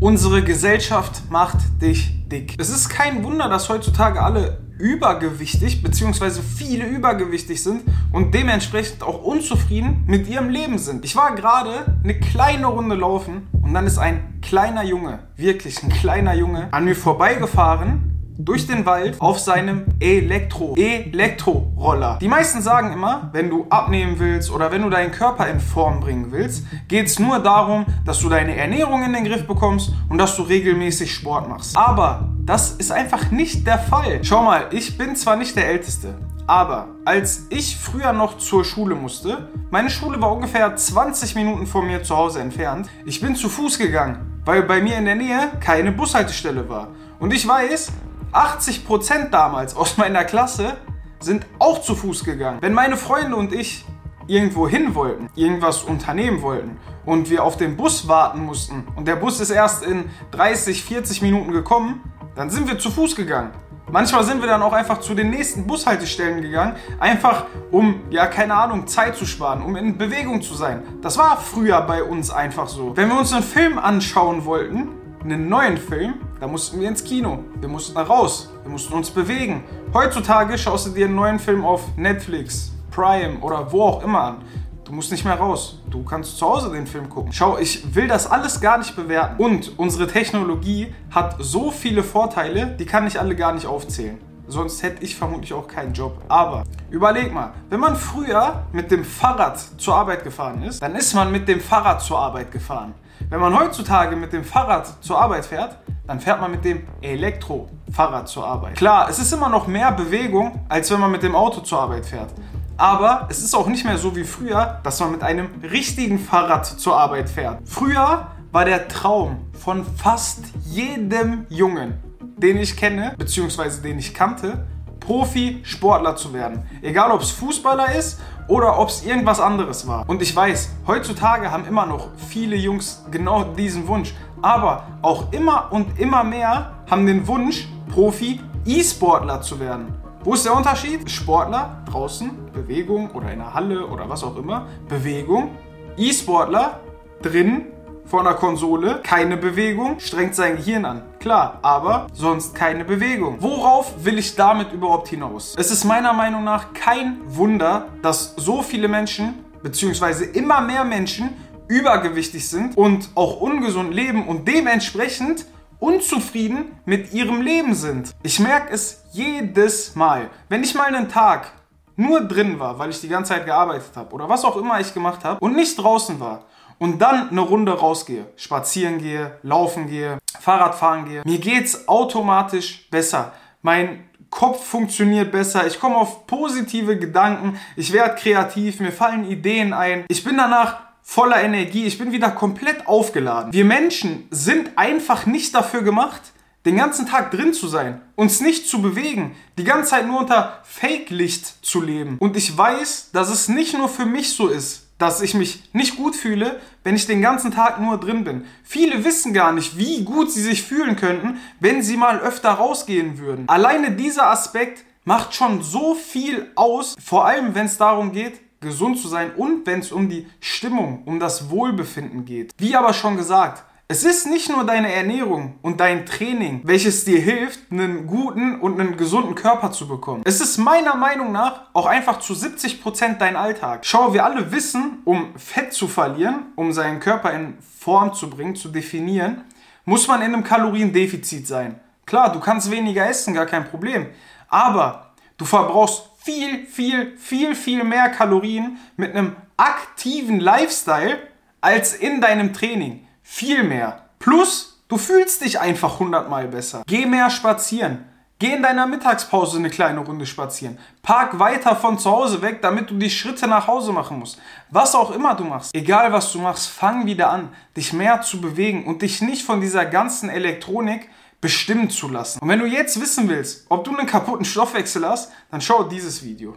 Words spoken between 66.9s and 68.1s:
einfach um,